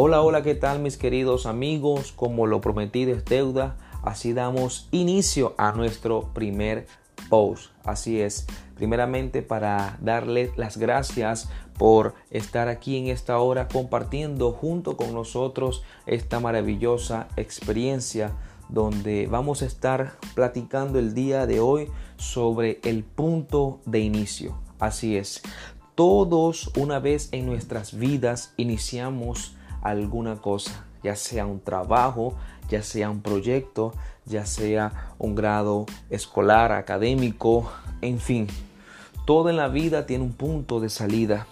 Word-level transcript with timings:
Hola, 0.00 0.22
hola, 0.22 0.44
¿qué 0.44 0.54
tal 0.54 0.78
mis 0.78 0.96
queridos 0.96 1.44
amigos? 1.44 2.12
Como 2.12 2.46
lo 2.46 2.60
prometido 2.60 3.12
es 3.12 3.24
deuda, 3.24 3.76
así 4.04 4.32
damos 4.32 4.86
inicio 4.92 5.56
a 5.58 5.72
nuestro 5.72 6.32
primer 6.34 6.86
post. 7.28 7.72
Así 7.82 8.20
es, 8.20 8.46
primeramente 8.76 9.42
para 9.42 9.98
darle 10.00 10.52
las 10.54 10.76
gracias 10.76 11.50
por 11.76 12.14
estar 12.30 12.68
aquí 12.68 12.96
en 12.96 13.08
esta 13.08 13.40
hora 13.40 13.66
compartiendo 13.66 14.52
junto 14.52 14.96
con 14.96 15.12
nosotros 15.12 15.82
esta 16.06 16.38
maravillosa 16.38 17.26
experiencia 17.34 18.36
donde 18.68 19.26
vamos 19.26 19.62
a 19.62 19.66
estar 19.66 20.12
platicando 20.36 21.00
el 21.00 21.12
día 21.12 21.44
de 21.44 21.58
hoy 21.58 21.88
sobre 22.16 22.78
el 22.84 23.02
punto 23.02 23.80
de 23.84 23.98
inicio. 23.98 24.60
Así 24.78 25.16
es, 25.16 25.42
todos 25.96 26.70
una 26.76 27.00
vez 27.00 27.30
en 27.32 27.46
nuestras 27.46 27.98
vidas 27.98 28.54
iniciamos 28.56 29.57
alguna 29.82 30.36
cosa, 30.36 30.86
ya 31.02 31.16
sea 31.16 31.46
un 31.46 31.60
trabajo, 31.60 32.34
ya 32.68 32.82
sea 32.82 33.10
un 33.10 33.20
proyecto, 33.20 33.92
ya 34.24 34.46
sea 34.46 35.12
un 35.18 35.34
grado 35.34 35.86
escolar, 36.10 36.72
académico, 36.72 37.70
en 38.00 38.18
fin. 38.18 38.46
Todo 39.24 39.50
en 39.50 39.56
la 39.56 39.68
vida 39.68 40.06
tiene 40.06 40.24
un 40.24 40.32
punto 40.32 40.80
de 40.80 40.88
salida 40.88 41.46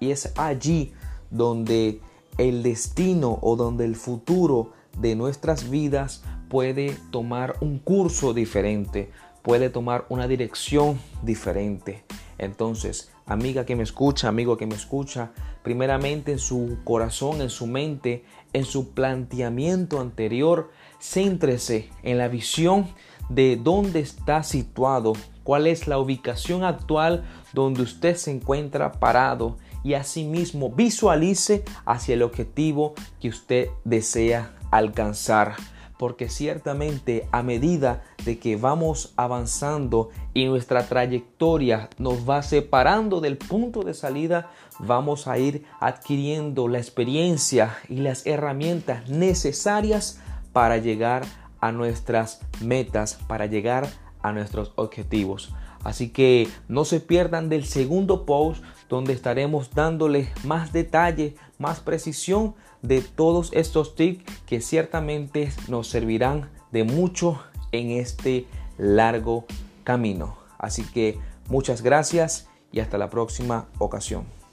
y 0.00 0.10
es 0.10 0.32
allí 0.36 0.92
donde 1.30 2.00
el 2.38 2.62
destino 2.62 3.38
o 3.42 3.56
donde 3.56 3.84
el 3.84 3.96
futuro 3.96 4.72
de 4.98 5.16
nuestras 5.16 5.70
vidas 5.70 6.22
puede 6.48 6.96
tomar 7.10 7.56
un 7.60 7.78
curso 7.78 8.34
diferente, 8.34 9.10
puede 9.42 9.70
tomar 9.70 10.04
una 10.08 10.28
dirección 10.28 10.98
diferente. 11.22 12.04
Entonces, 12.38 13.10
amiga 13.26 13.64
que 13.64 13.76
me 13.76 13.82
escucha, 13.82 14.28
amigo 14.28 14.56
que 14.56 14.66
me 14.66 14.74
escucha, 14.74 15.32
primeramente 15.64 16.30
en 16.30 16.38
su 16.38 16.76
corazón, 16.84 17.40
en 17.40 17.50
su 17.50 17.66
mente, 17.66 18.24
en 18.52 18.66
su 18.66 18.92
planteamiento 18.92 19.98
anterior, 19.98 20.70
céntrese 21.00 21.88
en 22.04 22.18
la 22.18 22.28
visión 22.28 22.86
de 23.30 23.56
dónde 23.56 24.00
está 24.00 24.42
situado, 24.42 25.14
cuál 25.42 25.66
es 25.66 25.88
la 25.88 25.98
ubicación 25.98 26.64
actual 26.64 27.24
donde 27.54 27.82
usted 27.82 28.14
se 28.14 28.30
encuentra 28.30 28.92
parado 28.92 29.56
y 29.82 29.94
asimismo 29.94 30.70
visualice 30.70 31.64
hacia 31.86 32.14
el 32.14 32.22
objetivo 32.22 32.92
que 33.18 33.30
usted 33.30 33.68
desea 33.84 34.54
alcanzar 34.70 35.56
porque 36.04 36.28
ciertamente 36.28 37.26
a 37.32 37.42
medida 37.42 38.02
de 38.26 38.38
que 38.38 38.56
vamos 38.56 39.14
avanzando 39.16 40.10
y 40.34 40.44
nuestra 40.44 40.86
trayectoria 40.86 41.88
nos 41.96 42.28
va 42.28 42.42
separando 42.42 43.22
del 43.22 43.38
punto 43.38 43.82
de 43.82 43.94
salida, 43.94 44.50
vamos 44.78 45.26
a 45.26 45.38
ir 45.38 45.64
adquiriendo 45.80 46.68
la 46.68 46.76
experiencia 46.76 47.78
y 47.88 48.00
las 48.00 48.26
herramientas 48.26 49.08
necesarias 49.08 50.20
para 50.52 50.76
llegar 50.76 51.24
a 51.58 51.72
nuestras 51.72 52.42
metas, 52.60 53.14
para 53.26 53.46
llegar 53.46 53.88
a 54.20 54.32
nuestros 54.32 54.72
objetivos. 54.76 55.54
Así 55.84 56.08
que 56.08 56.48
no 56.66 56.84
se 56.84 56.98
pierdan 56.98 57.48
del 57.48 57.66
segundo 57.66 58.24
post 58.24 58.64
donde 58.88 59.12
estaremos 59.12 59.70
dándole 59.72 60.32
más 60.42 60.72
detalle, 60.72 61.36
más 61.58 61.80
precisión 61.80 62.54
de 62.82 63.02
todos 63.02 63.50
estos 63.52 63.94
tips 63.94 64.24
que 64.46 64.60
ciertamente 64.60 65.52
nos 65.68 65.88
servirán 65.88 66.50
de 66.72 66.84
mucho 66.84 67.40
en 67.72 67.90
este 67.90 68.46
largo 68.78 69.44
camino. 69.84 70.36
Así 70.58 70.82
que 70.82 71.18
muchas 71.48 71.82
gracias 71.82 72.48
y 72.72 72.80
hasta 72.80 72.98
la 72.98 73.10
próxima 73.10 73.68
ocasión. 73.78 74.43